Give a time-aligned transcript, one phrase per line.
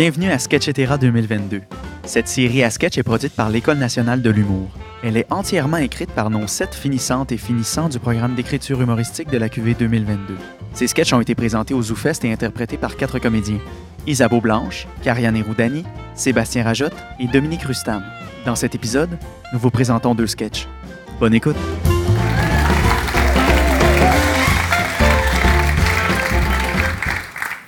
[0.00, 1.60] Bienvenue à Sketchetera 2022.
[2.04, 4.70] Cette série à sketch est produite par l'École nationale de l'humour.
[5.02, 9.36] Elle est entièrement écrite par nos sept finissantes et finissants du programme d'écriture humoristique de
[9.36, 10.38] la QV 2022.
[10.72, 13.58] Ces sketchs ont été présentés au ZooFest et interprétés par quatre comédiens.
[14.06, 18.02] Isabeau Blanche, Kariane Roudani, Sébastien Rajotte et Dominique Rustam.
[18.46, 19.18] Dans cet épisode,
[19.52, 20.66] nous vous présentons deux sketchs.
[21.18, 21.56] Bonne écoute!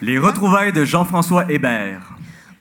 [0.00, 2.12] Les retrouvailles de Jean-François Hébert.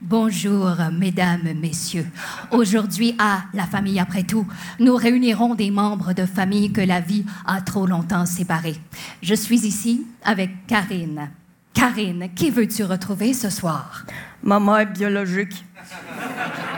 [0.03, 2.07] Bonjour, mesdames, messieurs.
[2.49, 4.47] Aujourd'hui, à La famille après tout,
[4.79, 8.77] nous réunirons des membres de famille que la vie a trop longtemps séparés.
[9.21, 11.29] Je suis ici avec Karine.
[11.71, 14.03] Karine, qui veux-tu retrouver ce soir?
[14.41, 15.63] Ma mère biologique.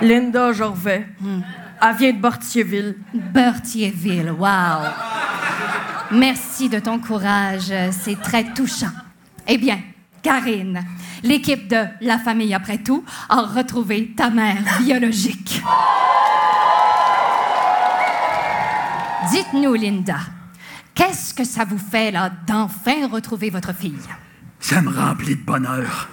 [0.01, 1.07] Linda Jorvet.
[1.81, 2.97] Elle vient de Bortierville.
[3.13, 4.89] Berthierville, wow!
[6.11, 8.91] Merci de ton courage, c'est très touchant.
[9.47, 9.79] Eh bien,
[10.23, 10.79] Karine,
[11.21, 15.61] l'équipe de La famille après tout a retrouvé ta mère biologique.
[19.29, 20.19] Dites-nous, Linda,
[20.95, 23.99] qu'est-ce que ça vous fait là d'enfin retrouver votre fille?
[24.61, 26.07] Ça me remplit de bonheur.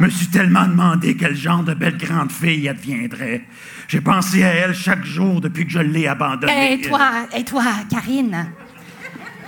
[0.00, 3.44] me suis tellement demandé quel genre de belle grande fille elle deviendrait.
[3.86, 6.72] J'ai pensé à elle chaque jour depuis que je l'ai abandonnée.
[6.72, 8.46] Et toi, et toi, Karine,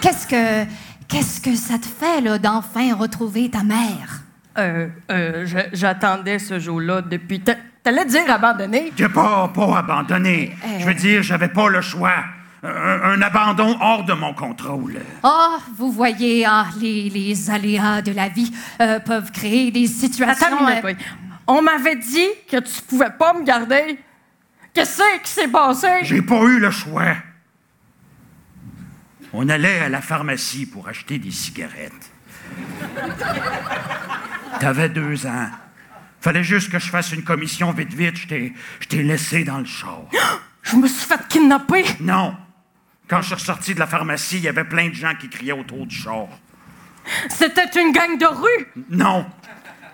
[0.03, 0.67] qu'est-ce que
[1.09, 4.23] qu'est-ce que ça te fait là d'enfin retrouver ta mère?
[4.59, 7.41] Euh, euh, je- J'attendais ce jour-là depuis.
[7.41, 8.93] t'a- T'allais dire abandonné?
[8.97, 10.57] J'ai pas, pas abandonné.
[10.65, 12.15] Euh, Je veux dire, j'avais pas le choix.
[12.65, 14.99] Un, un abandon hors de mon contrôle.
[15.23, 20.47] Oh, vous voyez, ah, les, les aléas de la vie euh, peuvent créer des situations.
[20.47, 20.97] Attends une minute, euh, oui.
[21.47, 24.01] On m'avait dit que tu pouvais pas me garder.
[24.75, 25.87] Qu'est-ce qui s'est passé?
[26.03, 27.15] J'ai pas eu le choix.
[29.39, 32.11] On allait à la pharmacie pour acheter des cigarettes.
[34.59, 35.51] T'avais deux ans.
[36.23, 38.17] Fallait juste que je fasse une commission vite vite.
[38.17, 38.27] Je
[38.89, 40.05] t'ai- laissé dans le char.
[40.63, 41.85] Je me suis fait kidnapper.
[42.01, 42.35] Non.
[43.09, 45.53] Quand je suis ressorti de la pharmacie, il y avait plein de gens qui criaient
[45.53, 46.29] autour du char.
[47.29, 48.85] C'était une gang de rue.
[48.89, 49.27] Non.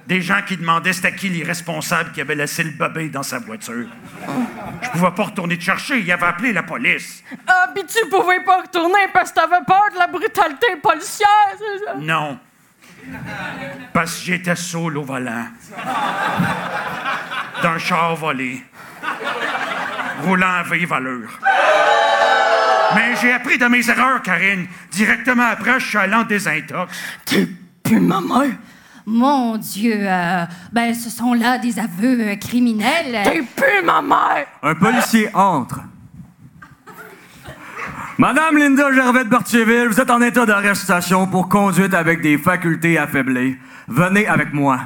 [0.06, 3.38] Des gens qui demandaient c'était qui les responsables qui avaient laissé le bébé dans sa
[3.38, 3.86] voiture.
[4.82, 6.00] Je pouvais pas retourner te chercher.
[6.00, 7.22] Il avait appelé la police.
[7.46, 11.84] Ah, puis tu pouvais pas retourner parce que t'avais peur de la brutalité policière, c'est
[11.84, 11.94] ça?
[11.98, 12.38] Non.
[13.92, 15.46] Parce que j'étais saoul au volant.
[17.62, 18.64] D'un char volé.
[20.24, 21.30] Roulant à vive allure.
[22.94, 24.66] Mais j'ai appris de mes erreurs, Karine.
[24.90, 26.92] Directement après, je suis allé en désintox.
[27.24, 27.48] T'es
[27.82, 28.54] plus ma mère.
[29.06, 33.22] Mon Dieu, euh, ben, ce sont là des aveux euh, criminels.
[33.24, 34.46] T'es plus ma mère.
[34.62, 35.80] Un policier entre.
[38.18, 42.96] Madame Linda Gervais de Berthierville, vous êtes en état d'arrestation pour conduite avec des facultés
[42.96, 43.56] affaiblies.
[43.88, 44.78] Venez avec moi.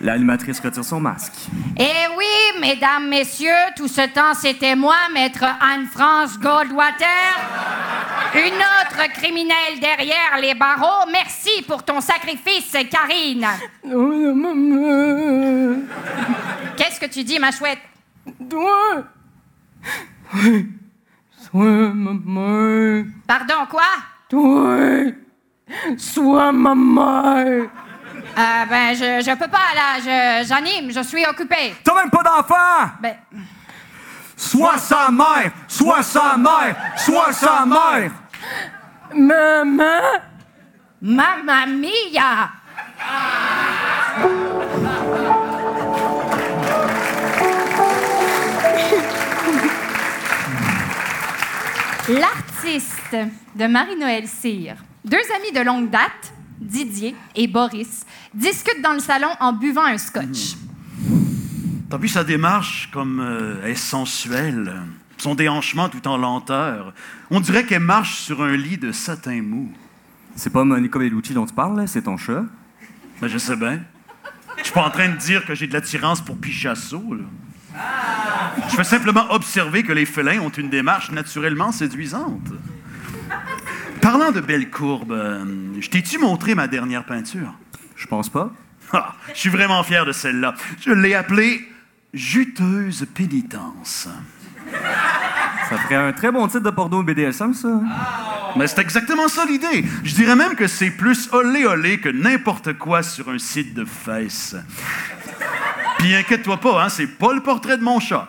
[0.00, 1.32] L'animatrice retire son masque.
[1.78, 7.06] Eh oui, mesdames, messieurs, tout ce temps, c'était moi, maître Anne-France Goldwater.
[8.34, 11.08] Une autre criminelle derrière les barreaux.
[11.10, 13.46] Merci pour ton sacrifice, Karine.
[16.76, 17.78] Qu'est-ce que tu dis, ma chouette?
[18.50, 19.04] Toi.
[21.38, 23.04] Sois ma mère.
[23.26, 23.82] Pardon, quoi?
[25.96, 27.68] Sois ma mère.
[28.36, 30.00] Euh, ben, je, je peux pas, là.
[30.00, 31.74] Je- J'anime, je suis occupée.
[31.84, 32.90] T'as même pas d'enfant!
[33.00, 33.14] Ben,
[34.36, 35.52] Sois sa mère!
[35.68, 36.74] Sois sa mère!
[36.96, 38.10] Sois sa mère!
[39.12, 40.20] Maman.
[41.00, 42.50] mamma mia!
[52.08, 53.16] L'artiste
[53.56, 54.76] de Marie-Noël Cyr.
[55.04, 59.98] Deux amis de longue date, Didier et Boris, discutent dans le salon en buvant un
[59.98, 60.56] scotch.
[61.90, 64.82] T'as vu sa démarche comme euh, elle est sensuelle,
[65.24, 66.92] son déhanchement tout en lenteur.
[67.30, 69.72] On dirait qu'elle marche sur un lit de satin mou.
[70.36, 72.44] C'est pas Monica Bellucci dont tu parles, c'est ton chat?
[73.20, 73.80] Ben, je sais bien.
[74.58, 77.24] Je suis pas en train de dire que j'ai de l'attirance pour Picasso, là.
[78.70, 82.52] Je veux simplement observer que les félins ont une démarche naturellement séduisante.
[84.00, 85.44] Parlant de belles courbes, euh,
[85.80, 87.52] je t'ai-tu montré ma dernière peinture?
[87.96, 88.52] Je pense pas.
[88.92, 90.54] Ah, je suis vraiment fier de celle-là.
[90.80, 91.66] Je l'ai appelée
[92.12, 94.08] Juteuse pénitence.
[95.68, 97.80] Ça ferait un très bon titre de porno BDSM, ça.
[98.56, 99.84] Mais c'est exactement ça l'idée.
[100.04, 103.84] Je dirais même que c'est plus olé olé que n'importe quoi sur un site de
[103.84, 104.56] fesses.
[105.98, 108.28] Puis inquiète-toi pas, hein, c'est pas le portrait de mon chat.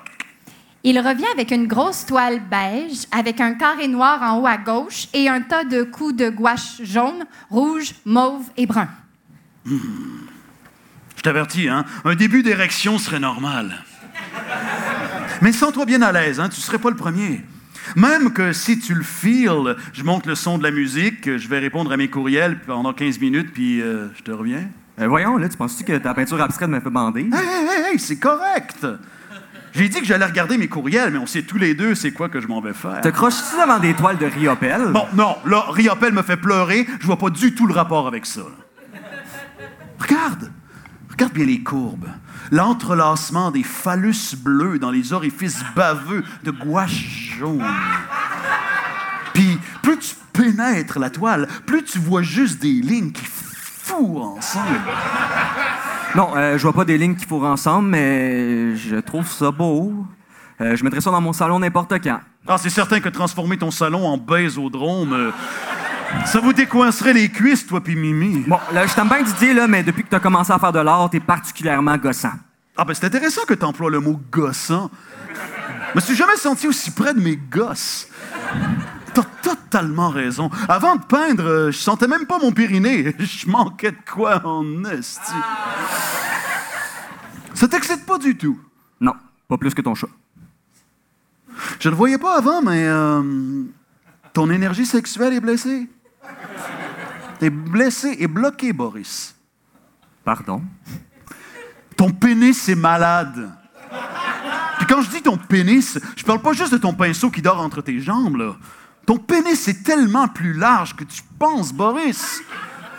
[0.83, 5.07] Il revient avec une grosse toile beige, avec un carré noir en haut à gauche
[5.13, 8.87] et un tas de coups de gouache jaune, rouge, mauve et brun.
[9.65, 13.83] Je t'avertis, hein, un début d'érection serait normal.
[15.41, 17.41] Mais sens-toi bien à l'aise, hein, tu ne serais pas le premier.
[17.95, 21.59] Même que si tu le feels, je monte le son de la musique, je vais
[21.59, 24.63] répondre à mes courriels pendant 15 minutes, puis euh, je te reviens.
[24.99, 27.21] Euh, voyons, là, tu penses-tu que ta peinture abstraite m'a fait bander?
[27.21, 28.87] Hey, hey, hey, hey, c'est correct!
[29.73, 32.29] J'ai dit que j'allais regarder mes courriels, mais on sait tous les deux c'est quoi
[32.29, 33.01] que je m'en vais faire.
[33.01, 34.81] Te croches-tu devant des toiles de Riopel?
[34.93, 38.25] Bon, non, là, Riopel me fait pleurer, je vois pas du tout le rapport avec
[38.25, 38.41] ça.
[38.41, 38.99] là.
[39.99, 40.51] Regarde!
[41.15, 42.09] Regarde bien les courbes.
[42.51, 47.63] L'entrelacement des phallus bleus dans les orifices baveux de gouache jaune.
[49.33, 54.81] Puis, plus tu pénètres la toile, plus tu vois juste des lignes qui fourrent ensemble.
[56.15, 60.05] Non, euh, je vois pas des lignes qui fourrent ensemble, mais je trouve ça beau.
[60.59, 62.19] Euh, je mettrais ça dans mon salon n'importe quand.
[62.47, 65.31] Ah, c'est certain que transformer ton salon en baisodrome, euh,
[66.25, 68.43] ça vous décoincerait les cuisses, toi puis Mimi.
[68.47, 70.79] Bon, là, je t'aime bien Didier, là, mais depuis que t'as commencé à faire de
[70.79, 72.33] l'art, t'es particulièrement gossant.
[72.77, 74.91] Ah, ben c'est intéressant que tu emploies le mot gossant.
[75.91, 78.09] Je me suis jamais senti aussi près de mes gosses.
[79.13, 80.49] T'as totalement raison.
[80.67, 83.15] Avant de peindre, euh, je sentais même pas mon périnée.
[83.19, 85.31] Je manquais de quoi en esti.
[87.53, 88.59] Ça t'excite pas du tout?
[88.99, 89.13] Non,
[89.47, 90.09] pas plus que ton chat.
[91.79, 93.63] Je le voyais pas avant, mais euh,
[94.35, 95.87] ton énergie sexuelle est blessée.
[97.39, 99.33] T'es blessé et bloqué, Boris.
[100.25, 100.61] Pardon?
[101.95, 103.49] Ton pénis est malade.
[104.77, 107.61] Puis quand je dis ton pénis, je parle pas juste de ton pinceau qui dort
[107.61, 108.57] entre tes jambes, là.
[109.05, 112.41] Ton pénis est tellement plus large que tu penses, Boris.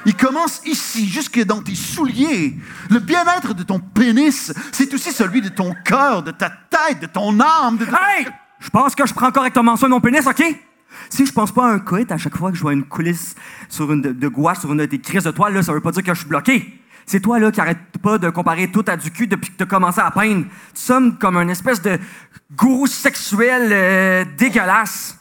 [0.06, 2.56] Il commence ici, jusque dans tes souliers.
[2.88, 7.06] Le bien-être de ton pénis, c'est aussi celui de ton cœur, de ta tête, de
[7.06, 7.76] ton âme.
[7.76, 7.84] De...
[7.84, 8.26] Hey!
[8.58, 10.42] Je pense que je prends correctement soin de mon pénis, OK?
[11.10, 13.34] Si je pense pas à un coït à chaque fois que je vois une coulisse
[13.68, 15.92] sur une de, gouache sur une de tes crises de toile, là, ça veut pas
[15.92, 16.80] dire que je suis bloqué.
[17.06, 19.66] C'est toi là qui arrête pas de comparer tout à du cul depuis que t'as
[19.66, 20.44] commencé à peindre.
[20.74, 21.98] Tu sommes comme un espèce de
[22.56, 25.18] gourou sexuel euh, dégueulasse.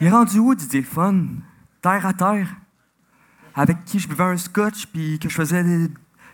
[0.00, 1.24] Il est rendu où, Didier Fun?
[1.80, 2.48] Terre à terre.
[3.54, 5.62] Avec qui je buvais un scotch, puis que je faisais.
[5.62, 5.88] des-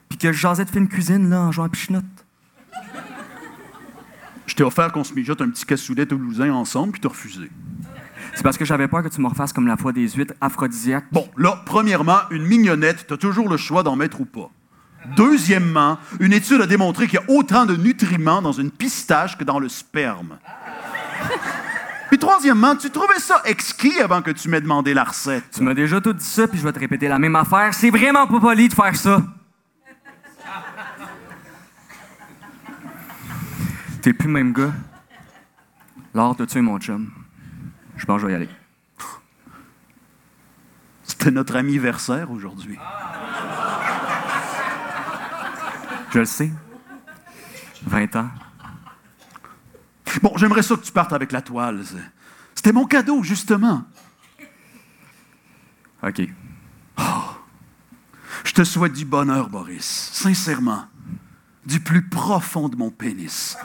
[0.08, 2.04] puis que je jasais de cuisine, là, en jouant à pichenotte.
[4.46, 7.50] Je t'ai offert qu'on se mijote un petit cassoulet toulousain ensemble, puis t'as refusé.
[8.34, 11.06] C'est parce que j'avais peur que tu me refasses comme la fois des huîtres aphrodisiaques.
[11.12, 14.50] Bon, là, premièrement, une mignonnette, t'as toujours le choix d'en mettre ou pas.
[15.16, 19.44] Deuxièmement, une étude a démontré qu'il y a autant de nutriments dans une pistache que
[19.44, 20.38] dans le sperme.
[22.08, 25.44] Puis troisièmement, tu trouvais ça exquis avant que tu m'aies demandé la recette.
[25.52, 27.74] Tu m'as déjà tout dit ça, puis je vais te répéter la même affaire.
[27.74, 29.22] C'est vraiment pas poli de faire ça.
[34.04, 34.74] T'es plus le même gars?
[36.12, 37.10] L'art de tuer mon chum.
[37.96, 38.50] Je pense que je vais y aller.
[41.04, 42.78] C'était notre anniversaire aujourd'hui.
[46.10, 46.52] Je le sais.
[47.86, 48.28] 20 ans.
[50.20, 51.80] Bon, j'aimerais ça que tu partes avec la toile.
[52.54, 53.84] C'était mon cadeau, justement.
[56.02, 56.28] OK.
[58.44, 60.10] Je te souhaite du bonheur, Boris.
[60.12, 60.88] Sincèrement.
[61.64, 63.56] Du plus profond de mon pénis.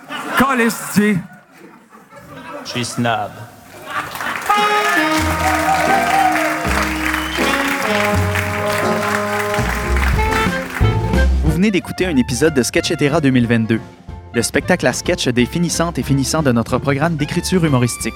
[2.64, 3.30] Je suis snob.
[11.44, 13.82] Vous venez d'écouter un épisode de Sketchetera 2022,
[14.34, 18.14] le spectacle à sketch des finissantes et finissants de notre programme d'écriture humoristique.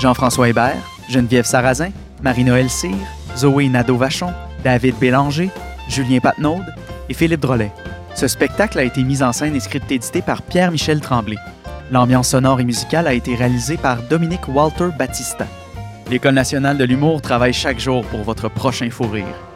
[0.00, 2.96] Jean-François Hébert, Geneviève Sarrazin, Marie-Noël Cyr,
[3.36, 4.32] Zoé Nadeau-Vachon,
[4.64, 5.50] David Bélanger,
[5.88, 6.58] Julien Patnaud
[7.08, 7.70] et Philippe Drolet.
[8.16, 11.36] Ce spectacle a été mis en scène et script-édité par Pierre-Michel Tremblay.
[11.90, 15.48] L'ambiance sonore et musicale a été réalisée par Dominique Walter Battista.
[16.08, 19.49] L'École nationale de l'humour travaille chaque jour pour votre prochain fou rire.